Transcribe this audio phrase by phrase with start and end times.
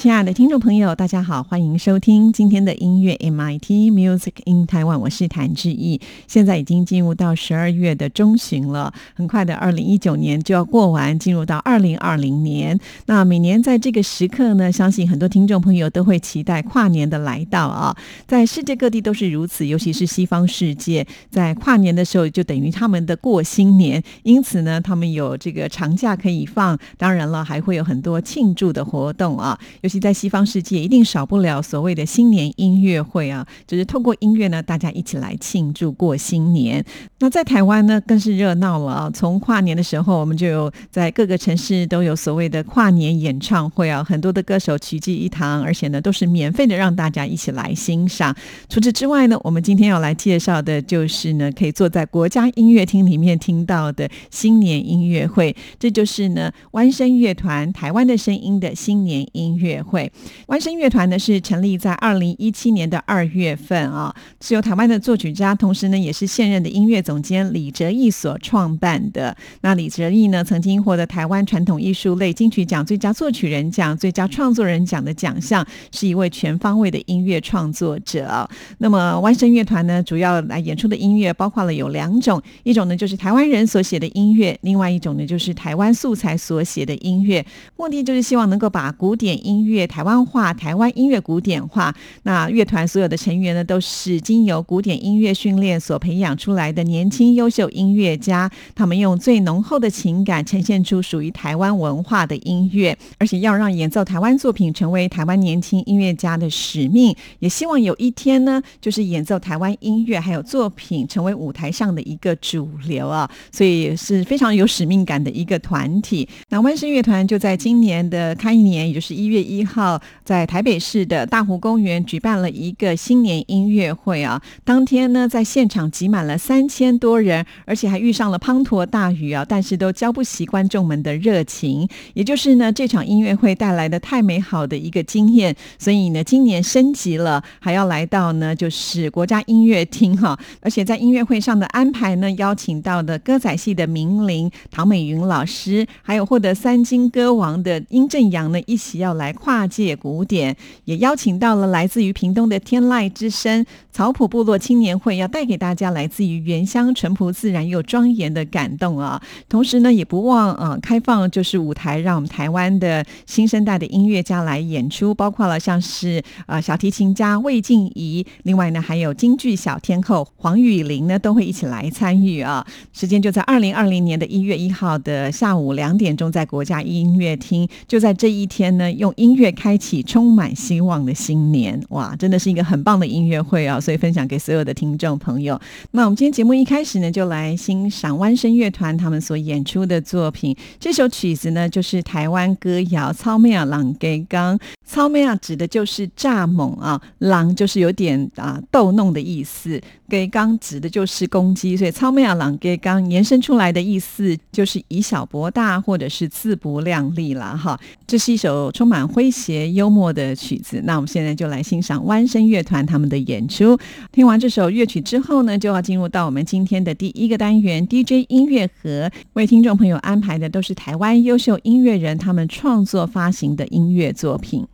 [0.00, 6.00] 亲爱的听众朋友，大家好，欢迎收听今天的音乐 MIT Music in Taiwan，我是谭志毅。
[6.26, 12.80] 现在已经进入到十二月的中旬了，很快的，二零一九年就要过完，进入到二零二零年。
[13.04, 17.94] 那每年在这个时刻呢，相信很多听众朋友都会期待跨年的来到啊。
[18.26, 29.60] 在世界各地都是如此，尤其是西方世界，在跨年的时候就等于他们的过新年，因此呢，他们有这个长假可以放，当然了，还会有很多庆祝的活动啊。
[29.90, 36.84] 其在西方世界，一定少不了所谓的新年音乐会啊，就是透过音乐呢，大家一起来庆祝过新年。
[37.18, 39.10] 那在台湾呢，更是热闹了啊！
[39.12, 48.34] 从跨年的时候，我们就有在各个城市都有所谓的跨年演唱会啊，很多的歌手齐聚一堂，而且呢，都是免费的，让大家一起来欣赏。
[48.68, 59.79] 除此之外呢，我们今天要来介绍的就是呢，可以坐在国家音乐厅里面听到的新年音乐会，这就是呢，湾声乐团台湾的声音的新年音乐。
[59.82, 60.10] 会，
[60.46, 69.36] 湾声乐团呢是成立在二零一七年的二月份啊，是由台湾的作曲家，同时呢也是现任的音乐总监李哲义所创办的。
[69.62, 78.48] 那李哲义呢曾经获得台湾传统艺术类金曲奖最佳作曲人奖、最佳创作人奖的奖项，是一位全方位的音乐创作者。
[78.78, 87.44] 那么湾声乐团呢主要来演出的音乐包括了有两种，一种呢就是台湾人所写的音乐，另外一种呢就是台湾素材所写的音乐，
[87.76, 89.69] 目的就是希望能够把古典音乐。
[89.70, 91.94] 乐台湾化，台湾音乐古典化。
[92.24, 98.50] 那乐团所有的成员呢，都是经由古典音乐训练所培养出来的年轻优秀音乐家。
[98.74, 107.14] 他们用最浓厚的情感呈现出属于台湾文化的音乐，而且要让演奏台湾作品成为台湾年轻音乐家的使命。
[107.38, 113.30] 也希望有一天呢，就是演奏台湾音乐还有作品成为舞台上的一个主流啊。
[113.52, 116.28] 所以是非常有使命感的一个团体。
[116.48, 119.59] 那万声乐团就在今年的开年，也就是一月一。
[119.60, 131.86] 一号在台北市的大湖公园举办了一个新年音乐会啊，当天呢在现场挤满了三千多人，而且还遇上了滂沱大雨啊，但是都浇不熄观众们的热情。
[132.14, 149.49] 也就是呢这场音乐会带来的太美好的一个经验，所以呢今年升级了，还要来到呢就是国家音乐厅哈，而且在音乐会上的安排呢，邀请到的歌仔戏的名伶唐美云老师，还有获得三金歌王的殷正阳呢一起要来跨。
[149.50, 159.20] 跨界古典也邀请到了来自于屏东的天籁之声草埔部落青年会，要带给大家来自于原乡淳朴自然又庄严的感动啊！
[159.48, 172.64] 同时呢，也不忘啊开放就是舞台，让我们台湾的新生代的音乐家来演出，包括了像是啊小提琴家魏静怡，另外呢还有京剧小天后黄雨玲呢都会一起来参与啊！
[172.92, 179.39] 时间就在二零二零年的一月一号的下午两点钟，在国家音乐厅，就在这一天呢，用音乐。
[179.40, 183.80] 乐开启充满希望的新年，哇，真的是一个很棒的音乐会啊！
[183.80, 185.58] 所以分享给所有的听众朋友。
[185.92, 190.54] 那我们今天节目一开始呢，就来欣赏弯声乐团他们所演出的作品。
[190.78, 194.58] 这首曲子呢，就是台湾歌谣《操妹啊朗给刚》。
[194.84, 201.74] 操妹啊指的就是蚱蜢啊，朗就是有点啊逗弄的意思，给刚指的就是公鸡。
[201.74, 207.80] 所以操妹啊朗给刚延伸出来的意思就是以小博大，或者是自不量力了哈。
[208.06, 209.30] 这是一首充满诙。
[209.30, 213.78] 谐幽默的曲子，那我们现在就来欣赏弯声乐团他们的演出。
[214.10, 224.66] 听完这首乐曲之后呢，就要进入到我们今天的第一个单元 DJ 音乐盒，为听众朋友安排的都是台湾优秀音乐人他们创作发行的音乐作品。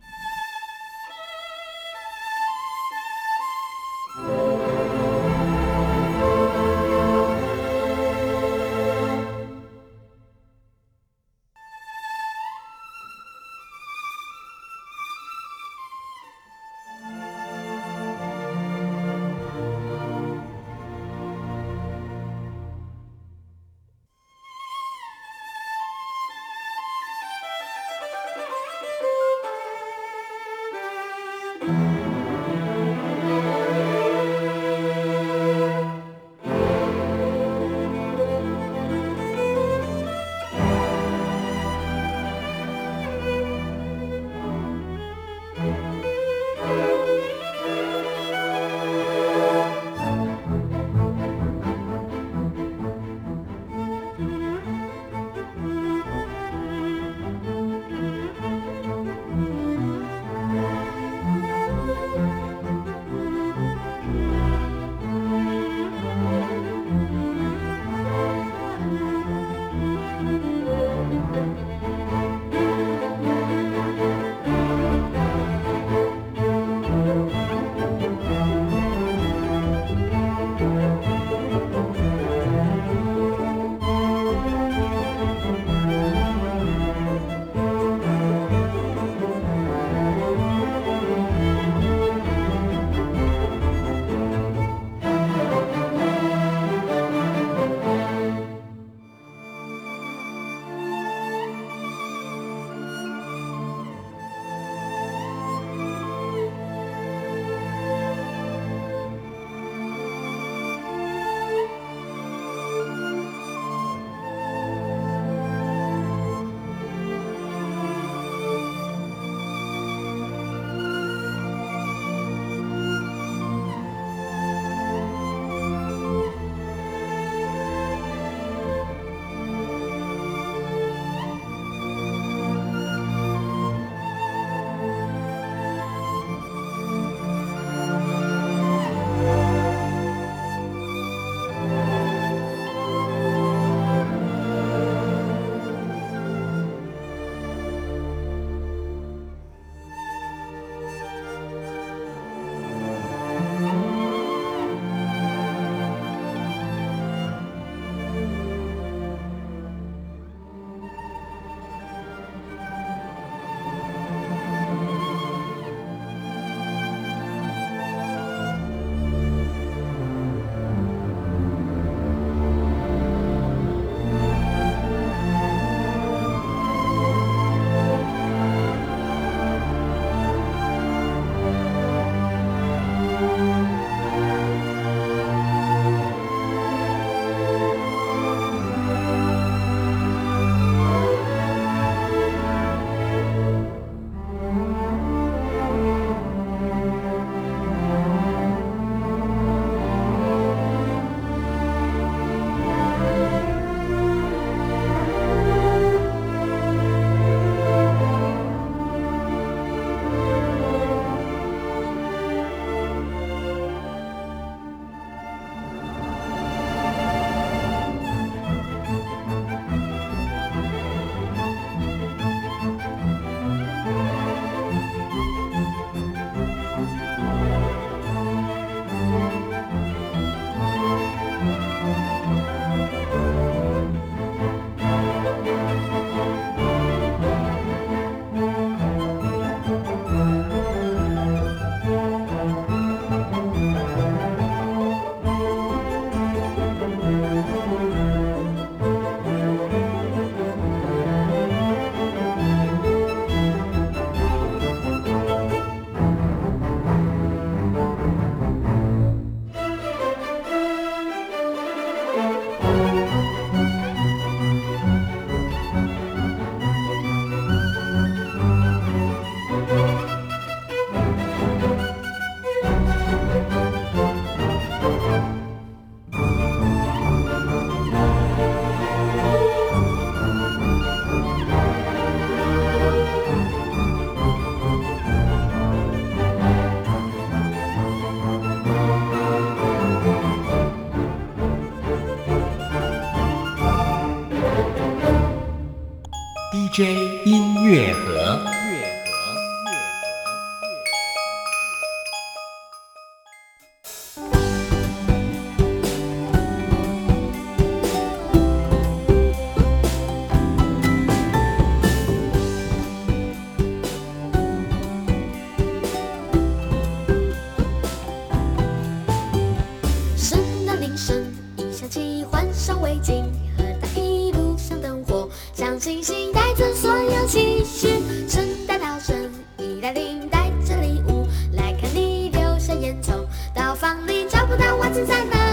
[322.81, 323.23] 围巾
[323.57, 328.01] 和大衣，路上灯火像星星，带着所有期许。
[328.27, 333.11] 圣诞老人一来临，带着礼物来看你，留下烟囱，
[333.53, 335.46] 到房里找不到袜子在哪。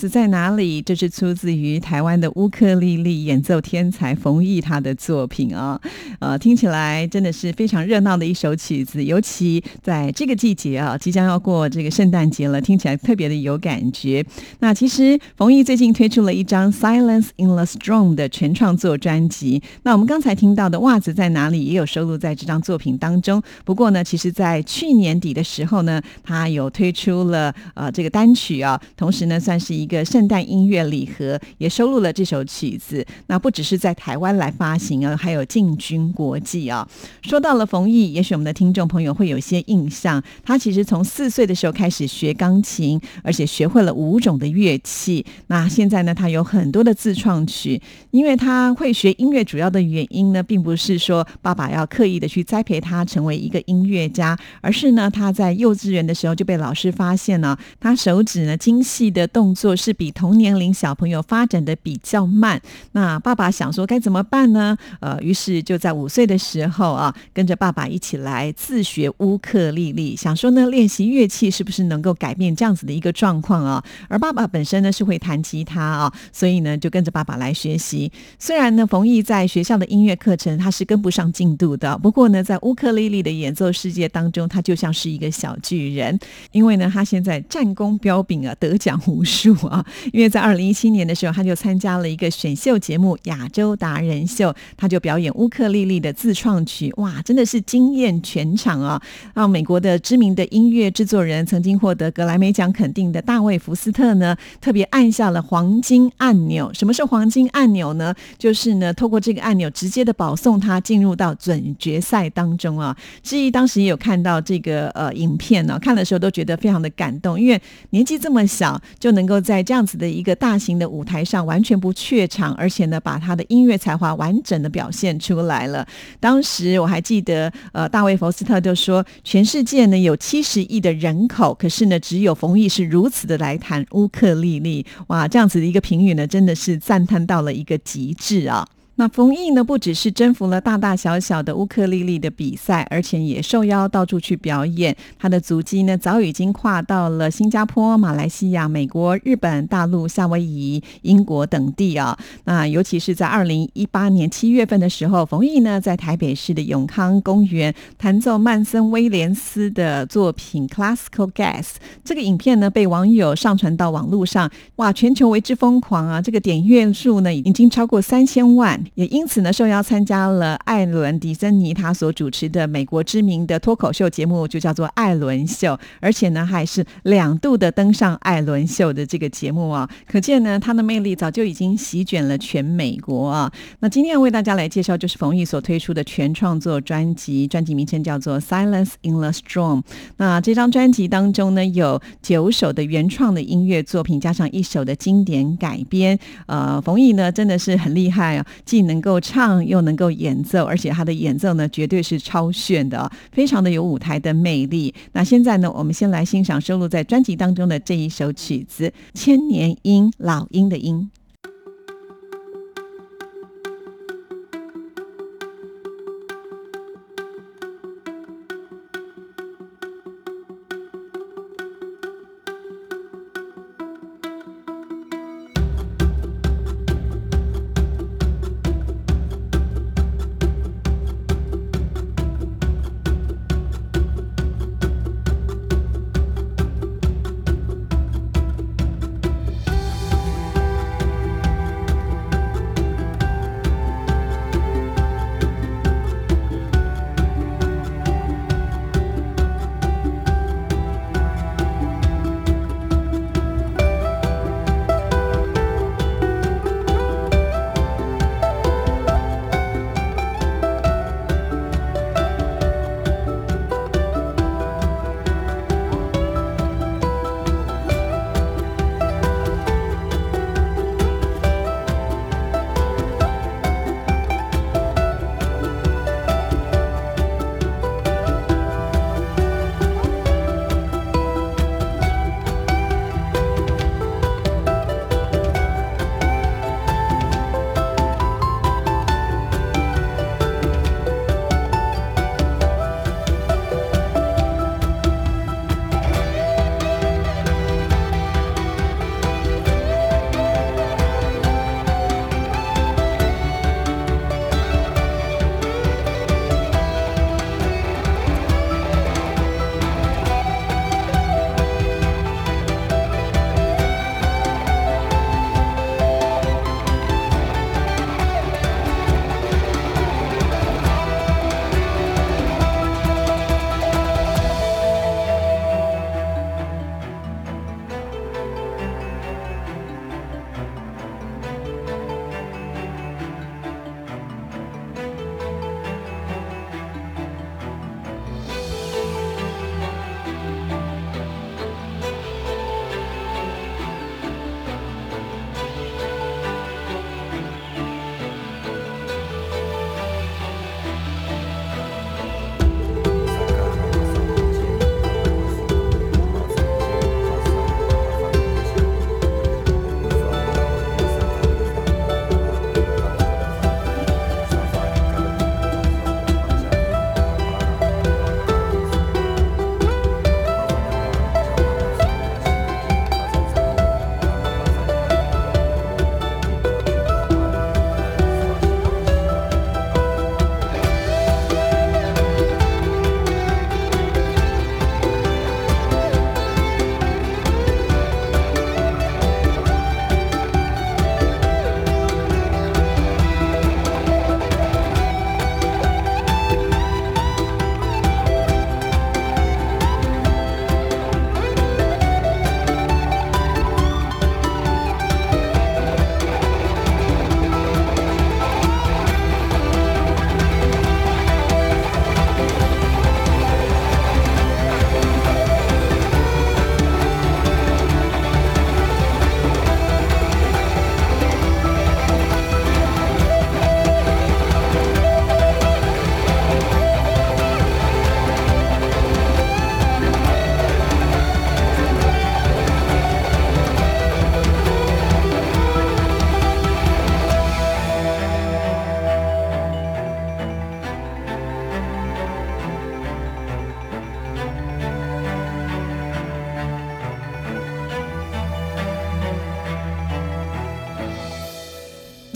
[0.00, 0.80] 子在哪里？
[0.80, 5.78] 这是出自于台湾的乌克丽丽演奏天才冯毅他的作品啊，
[6.20, 14.24] 呃，听起来真的是非常热闹的一首曲子，尤其在这个季节啊，即将要过这个圣诞节了，听起来特别的有感觉。
[14.60, 23.42] 那其实冯毅最近推出了一张《Silence in the Storm》的全创作专辑，那我们刚才听到的《袜子在哪里》也有收录在这张作品当中。
[23.66, 29.80] 不过呢，其实在去年底的时候呢，他有推出了呃这个单曲啊，同时呢算是。
[29.80, 36.88] 一个圣诞音乐礼盒也收录了这首曲子，那不只是在台湾来发行啊，还有进军国际啊。
[37.22, 45.24] 说到了冯毅，也许我们的听众朋友会有些印象，他其实从四岁的时候开始学钢琴，而且学会了五种的乐器。
[45.48, 47.82] 那现在呢，他有很多的自创曲。
[48.12, 59.54] 因为他会学音乐，主要的原因呢，并不是说爸爸要刻意的去栽培他成为一个音乐家，而是呢，他在幼稚园的时候就被老师发现了，他手指呢精细的动。
[59.60, 62.60] 作是比同年龄小朋友发展的比较慢。
[62.92, 64.76] 那爸爸想说该怎么办呢？
[65.00, 73.82] 呃，于是就在五岁的时候啊，跟着爸爸一起来自学乌克丽丽，想说呢练习乐器是不是能够改变这样子的一个状况啊？
[74.08, 78.12] 而爸爸本身呢是会弹吉他啊，所以呢就跟着爸爸来学习。
[78.38, 86.18] 虽然呢冯毅在学校的音乐课程他是跟不上进度的，不过呢在乌克丽丽的演奏世界当中，他就像是一个小巨人，
[86.52, 89.84] 因为呢他现在战功彪炳啊，得奖无数啊。
[90.12, 99.00] 因为在二零一七年的时候，他就参加了一个选秀节目《亚洲达人秀》，他就表演乌克丽丽的自创曲，哇，真的是惊艳全场啊！
[99.34, 106.70] 让美国的知名的音乐制作人，曾经获得格莱美奖肯定的大卫福斯特呢，特别按下了黄金按钮。
[106.74, 108.14] 什么是黄金按钮呢？
[108.36, 112.96] 就是呢，透过这个按钮，直接的保送他进入到准决赛当中啊。
[113.22, 117.60] 志毅当时也有看到这个呃影片呢，看的时候都觉得非常的感动，因为
[117.90, 125.86] 年纪这么小就能够在这样子的一个大型的舞台上完全不怯场，而且呢，把他的音乐才华完整的表现出来了。
[126.18, 138.66] 当时我还记得，呃，大卫福斯特就说，全世界呢有七十亿的人口，可是呢，只有冯毅是如此的来谈乌克丽丽，哇，这样子的一个评语呢，真的是赞叹到了一个极致啊。
[139.00, 144.94] 那冯毅呢，不只是征服了大大小小的乌克丽丽的比赛，而且也受邀到处去表演。
[145.18, 152.14] 他的足迹呢，早已经跨到了新加坡、马来西亚、美国、日本、大陆、夏威夷、英国等地啊。
[152.44, 161.62] 那尤其是在二零一八年七月份的时候，冯毅呢在台北市的永康公园弹奏曼森威廉斯的作品《Classical Gas》。
[162.04, 166.20] 这个影片呢被网友上传到网络上，哇，全球为之疯狂啊！
[166.20, 168.78] 这个点阅数呢已经超过三千万。
[168.94, 175.68] 也因此呢，受邀参加了艾伦·迪森尼他所主持的美国知名的脱口秀节目，就叫做《艾伦秀》，
[176.00, 183.50] 而且呢，还是两度的登上《艾伦秀》的这个节目啊，可见呢，他的魅力早就已经席卷了全美国啊。
[183.78, 189.78] 那今天要为大家来介绍，就是冯毅所推出的全创作专辑，专辑名称叫做《Silence in the Storm》。
[190.16, 196.18] 那这张专辑当中呢，有九首的原创的音乐作品，加上一首的经典改编。
[196.46, 204.94] 呃，冯毅呢，真的是很厉害啊，既能够唱又能够演奏，而且他的演奏呢，绝对是超炫的，非常的有舞台的魅力。
[205.12, 211.10] 那现在呢，我们先来欣赏收录在专辑当中的这一首曲子《千年鹰》，老鹰的鹰。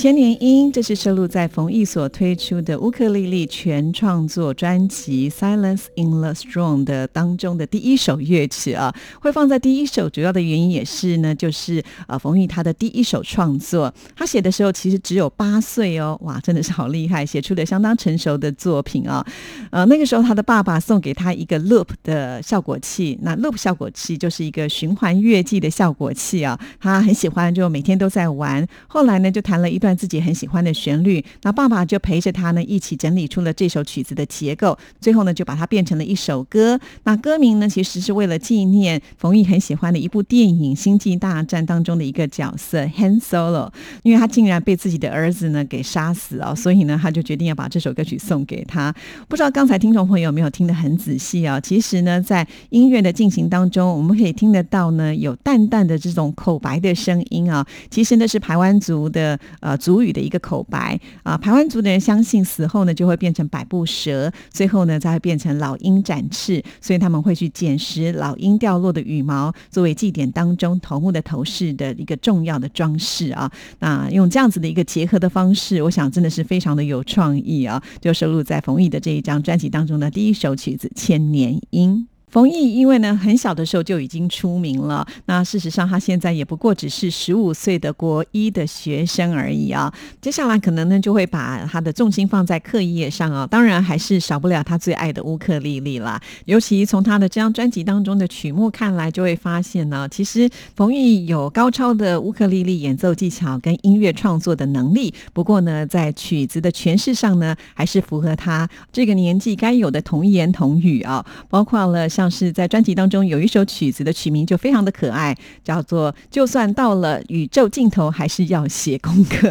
[0.05, 19.25] 千年音，这是收录在冯毅所推出的乌克丽丽全创作专辑《Silence in the Storm》的当中的第一首乐曲啊，会放在第一首，主要的原因也是呢，就是呃，冯毅他的第一首创作，他写的时候其实只有八岁哦，哇，真的是好厉害，写出了相当成熟的作品啊。
[19.71, 28.67] 呃，那个时候他的爸爸送给他一个 loop 的效果器，那 loop 效果器就是一个循环乐器的效果器啊，他很喜欢，就每天都在玩。
[28.87, 36.81] 后来呢，就弹了一段自己很喜欢的旋律，那爸爸就陪着他呢一起整理出了这首曲子的结构，最后呢就把它变成了一首歌。
[37.05, 43.71] 那歌名呢其实是为了纪念冯毅很喜欢的一部电影《星际大战》当中的一个角色 Han Solo，
[44.03, 48.95] 因为他竟然被自己的儿子呢给杀死哦，所以呢他就决定要把这首歌曲送给他。
[49.29, 51.61] 不知道刚才听众朋友有没有听得很仔细啊？
[51.61, 59.39] 其实呢在音乐的进行当中，我们可以听得到呢有淡淡的这种口白的声音啊，其实呢是台湾族的。
[59.61, 73.51] 呃，族语的一个口白啊，排湾族的人相信死后呢就会变成百步蛇，最后呢再会变成老鹰展翅，所以他们会去捡拾老鹰掉落的羽毛，作为祭典当中头目的头饰的一个重要的装饰啊。
[73.79, 81.97] 那用这样子的一个结合的方式，我想真的是非常的有创意啊，就收录在冯毅的这一张专辑当中的第一首曲子《千年鹰》。
[82.35, 89.95] 冯毅因为呢很小的时候就已经出名了，那事实上他现在也不过只是十五岁的国一的学生而已啊。
[90.21, 96.21] 接下来可能呢就会把他的重心放在课业上啊，当然还是少不了他最爱的乌克丽丽啦。
[96.47, 105.15] 尤其从他的这张专辑当中的曲目看来，就会发现呢，其实冯毅有高超的乌克丽丽演奏技巧跟音乐创作的能力。
[105.33, 112.24] 不过呢，在曲子的诠释上呢，还是符合他这个年纪该有的童言童语啊，包括了像。
[112.25, 119.49] 像是在专辑当中有一首曲子的曲名就非常的可爱，叫做《就算到了宇宙尽头还是要写功课》，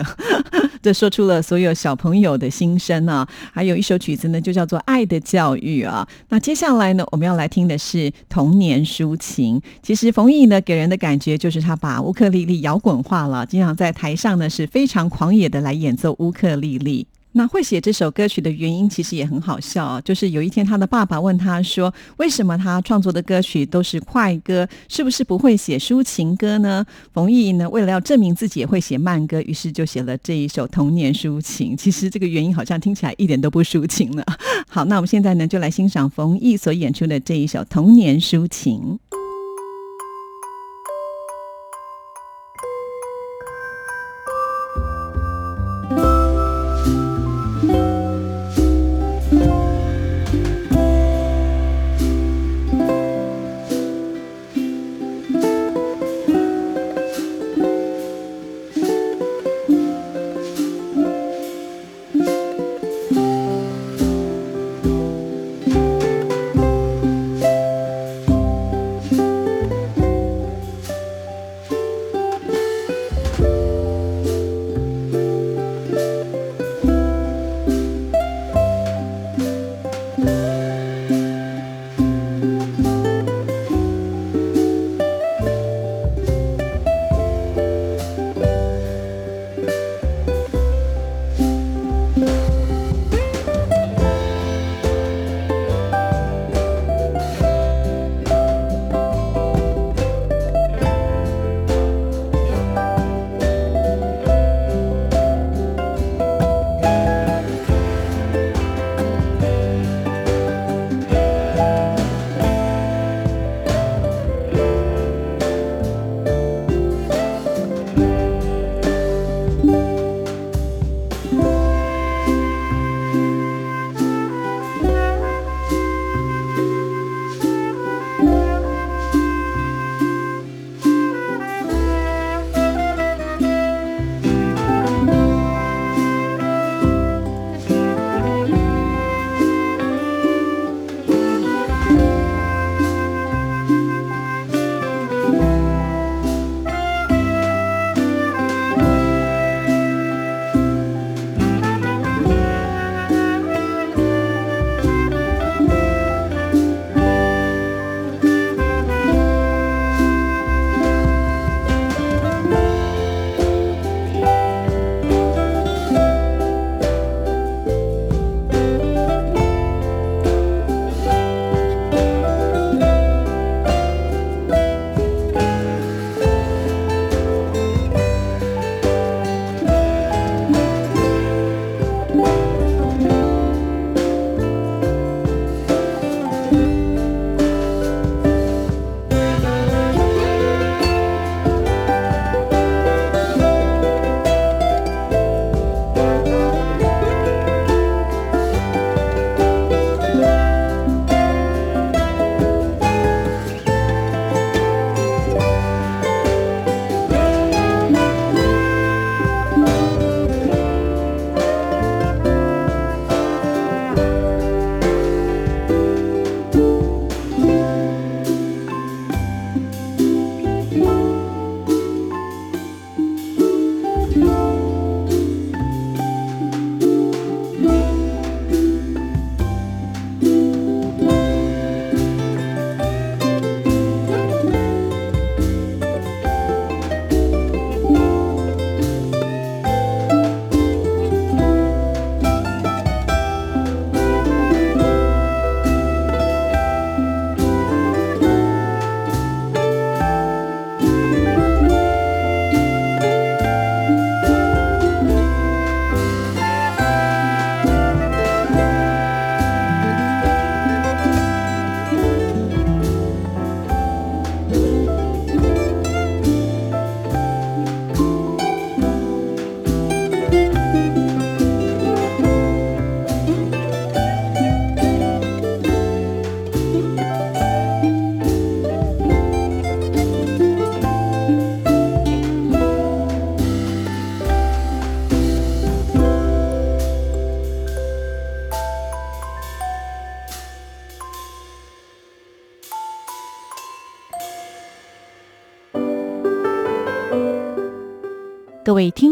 [0.82, 3.28] 这说出了所有小朋友的心声啊。
[3.52, 6.08] 还有一首曲子呢，就叫做《爱的教育》啊。
[6.30, 9.62] 那接下来呢，我们要来听的是童年抒情。
[9.84, 17.06] 其实冯毅呢，给人的感觉就是他把乌克丽丽摇滚化了，经常在台上呢是非常狂野的来演奏乌克丽丽。
[17.34, 31.76] 那会写这首歌曲的原因其实也很好笑啊，就是有一天他的爸爸问他说：“为什么他创作的歌曲都是快歌，是不是不会写抒情歌呢？”冯毅呢，为了要证明自己也会写慢歌，于是就写了这一首童年抒情。
[31.76, 34.24] 其实这个原因好像听起来一点都不抒情了。
[34.68, 39.00] 好，那我们现在呢，就来欣赏冯毅所演出的这一首童年抒情。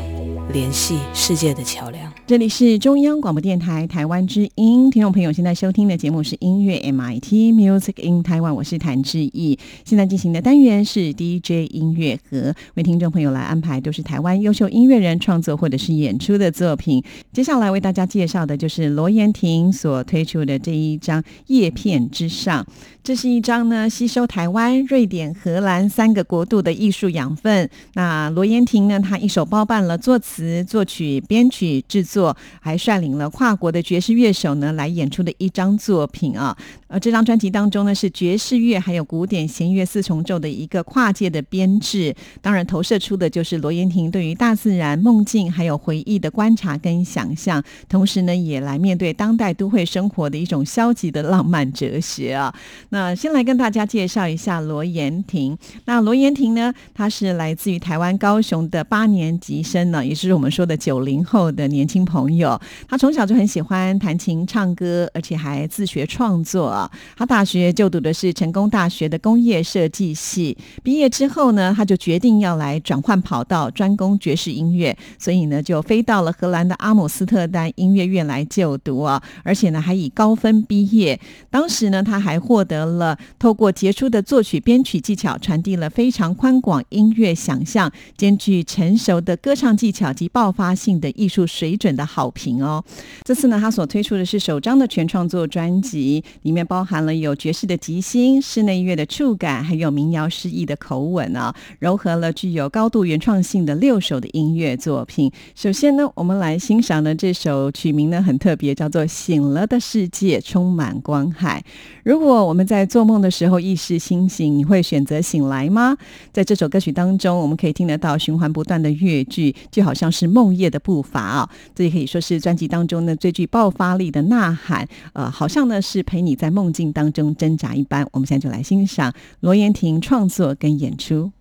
[0.50, 2.12] 联系世界的桥梁。
[2.28, 9.58] 这里是中央广播电台台湾之音，听众朋友现在收听的节目是音乐 MIT Music in Taiwan，我是谭志毅。
[9.86, 17.02] 现在进行的单元是 DJ 音乐盒，为听众朋友来安排都是台湾优秀音乐人创作或者是演出的作品。
[17.32, 22.62] 接下来为大家介绍的就是罗延廷所推出的这一张《叶片之上》，
[23.02, 27.70] 这是一张呢吸收台湾、瑞典、荷兰三个国度的艺术养分。
[27.94, 32.17] 那罗延廷呢，他一手包办了作词、作曲、编曲、制作。
[32.18, 52.52] 作还率领了跨国的爵士乐手呢来演出的一张作品啊，呃，这张专辑当中呢是爵士乐还有古典弦乐四重奏的一个跨界的编制，当然投射出的就是罗延廷对于大自然梦境还有回忆的观察跟想象，同时呢也来面对当代都会生活的一种消极的浪漫哲学啊。
[52.90, 62.07] 那先来跟大家介绍一下罗延廷，那罗延廷呢，他是来自于台湾高雄的八年级生呢，也是我们说的九零后的年轻。
[62.08, 66.90] 朋友，他从小就很喜欢弹琴、唱歌，而且还自学创作。
[67.18, 81.20] 他大学就读的是成功大学的工业设计系，毕业之后呢，他就决定要来转换跑道，专攻爵士音乐，所以呢，就飞到了荷兰的阿姆斯特丹音乐院来就读啊，而且呢，还以高分毕业。
[81.50, 91.97] 当时呢，他还获得了透过杰出的作曲编曲技巧，传递了非常宽广音乐想象，兼具成熟的歌唱技巧及爆发性的艺术水准。
[91.98, 92.84] 的好评哦！
[93.24, 105.32] 这次呢，他所推出的是首张的全创作专辑，里面包含了有爵士的即兴、室内乐的触感，还有民谣诗意的口吻啊，糅合了具有高度原创性的六首的音乐作品。
[105.56, 111.64] 首先呢，我们来欣赏的这首曲名呢很特别，叫做《醒了的世界充满光海》。
[112.04, 115.98] 如果我们在做梦的时候意识清醒，你会选择醒来吗？
[116.32, 121.50] 在这首歌曲当中，我们可以听得到循环不断的乐句，就好像是梦夜的步伐啊。
[121.74, 128.06] 这也可以说是专辑当中呢最具爆发力的呐喊，呃，好像呢是陪你在梦境当中挣扎一般。
[128.12, 131.32] 我们现在就来欣赏罗延廷创作跟演出。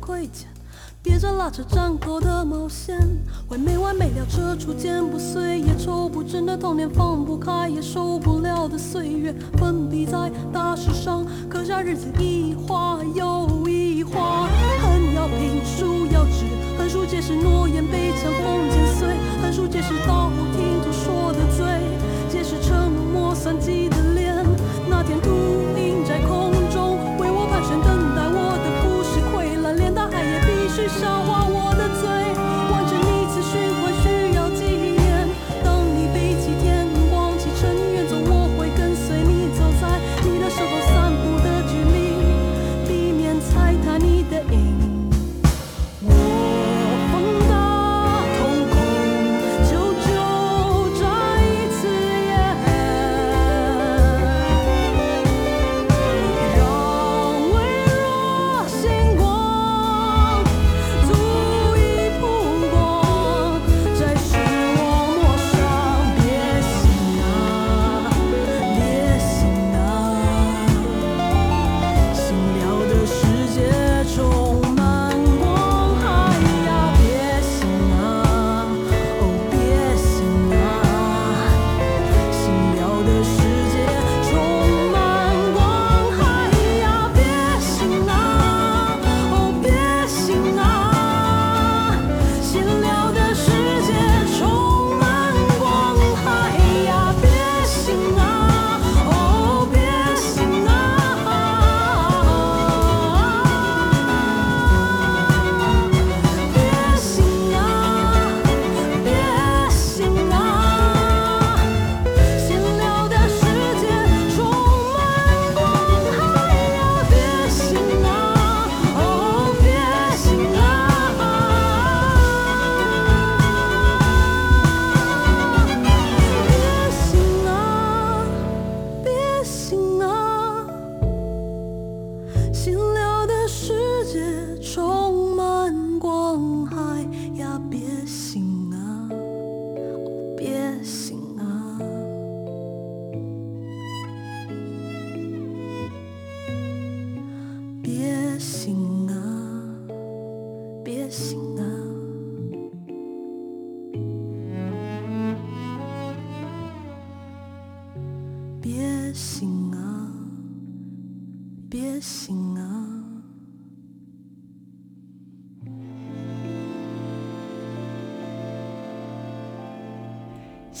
[0.00, 0.48] 亏欠。
[1.00, 2.98] 别再拉扯战后的毛线，
[3.46, 14.48] 会没完没了扯出剪不碎也抽不真的童年，放不开也受不了的岁月，粉笔在大石上刻下日子一划又一划，
[14.82, 16.44] 恨要平，书要直，
[16.76, 19.08] 横竖皆是诺言被强风剪碎，
[19.40, 21.64] 横竖皆是道听途说的罪，
[22.28, 24.44] 皆是沉默算计的脸。
[24.90, 25.30] 那天秃
[25.78, 26.04] 鹰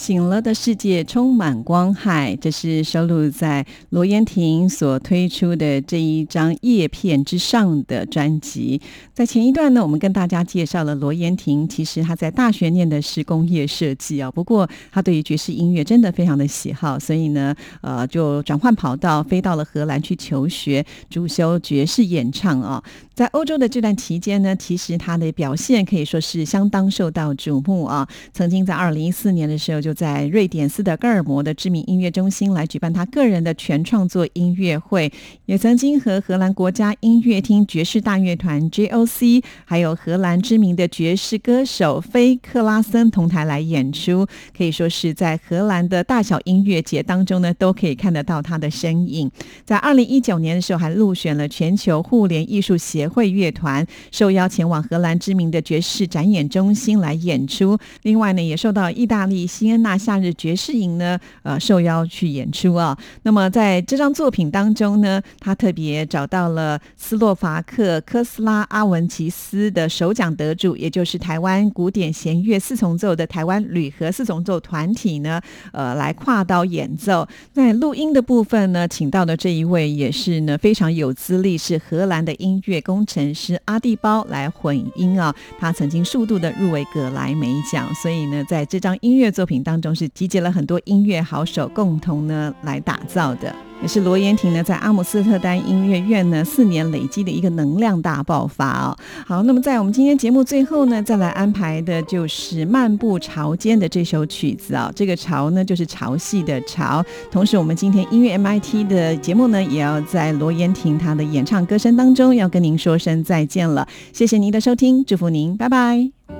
[0.08, 8.80] 醒了的世界充满光害，这是收录在罗延廷所推出的这一张《叶片之上》的专辑。
[9.12, 22.82] 在前一段呢，我们跟大家介绍了罗延廷，其实他在大学念的是工业设计啊，不过他对于爵士音乐真的非常的喜好，所以呢，呃，就转换跑道飞到了荷兰去求学，主修爵士演唱啊。
[23.12, 28.08] 在欧洲的这段期间呢，其实他的表现可以说是相当受到瞩目啊。
[28.32, 35.12] 曾经在二零一四年的时候，就在瑞典斯德哥尔摩的知名音乐中心来举办他个人的全创作音乐会，
[35.46, 44.24] 也曾经和荷兰国家音乐厅爵士大乐团 JOC，还有荷兰知名的爵士歌手菲克拉森同台来演出，
[44.56, 49.28] 可以说是在荷兰的大小音乐节当中呢，都可以看得到他的身影。
[49.64, 57.76] 在二零一九年的时候，还入选了全球互联艺术协会乐团，受邀前往荷兰知名的爵士展演中心来演出。
[58.02, 62.94] 另外呢，也受到意大利西恩纳夏日爵士营呢，呃，受邀去演出啊。
[63.22, 75.40] 那么在这张作品当中呢，他特别找到了斯洛伐克科斯拉阿文奇斯的首奖得主，也就是台湾古典弦乐四重奏的台湾铝合四重奏团体呢，
[75.72, 77.26] 呃，来跨刀演奏。
[77.54, 85.34] 在录音的部分呢，请到的这一位也是呢非常有资历，是荷兰的音乐工程师阿蒂包来混音啊。
[85.58, 93.54] 他曾经数度的入围葛莱美奖，所以呢，在这张音乐作品当中是集结了很多音乐好手共同呢来打造的。
[93.80, 98.96] 也是罗延廷呢，在阿姆斯特丹音乐院呢四年累积的一个能量大爆发哦。
[99.24, 107.04] 好，那么在我们今天节目最后呢，再来安排的就是《漫步潮间》的这首曲子啊、这个潮呢，就是潮汐的潮。
[107.30, 113.86] 同时，我们今天音乐 MIT 的节目呢，也要在罗延廷他的演唱歌声当中，要跟您说声再见了。
[114.12, 116.37] 谢谢您的收听，祝福您，拜拜。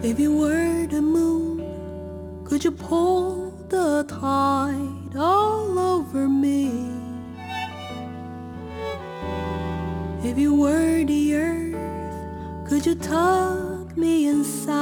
[0.00, 6.88] If you were the moon, could you pull the tide all over me?
[10.22, 14.76] If you were the earth, could you tuck me inside?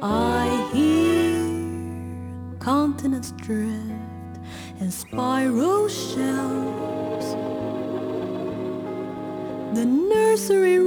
[0.00, 4.38] I hear continents drift
[4.78, 7.34] and spiral shells.
[9.74, 10.79] The nursery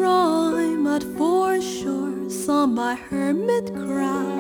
[2.50, 4.33] on my hermit crown.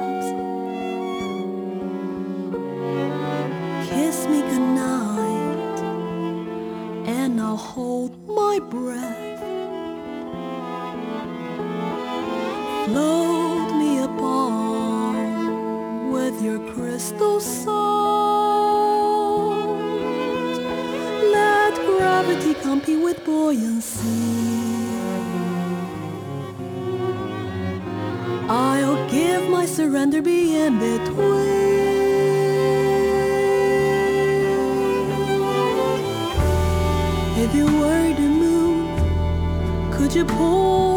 [37.64, 40.93] You were the moon, could you pull